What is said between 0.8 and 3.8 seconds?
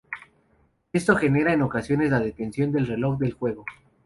Esto genera en ocasiones la detención del reloj del juego.